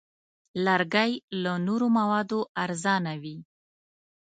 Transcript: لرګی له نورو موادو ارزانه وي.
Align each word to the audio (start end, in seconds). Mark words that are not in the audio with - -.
لرګی 0.65 1.11
له 1.43 1.53
نورو 1.67 1.87
موادو 1.97 2.39
ارزانه 2.63 3.13
وي. 3.21 3.37